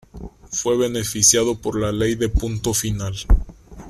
Fue 0.51 0.75
beneficiado 0.77 1.61
por 1.61 1.79
la 1.79 1.91
Ley 1.91 2.15
de 2.15 2.27
Punto 2.27 2.73
Final. 2.73 3.15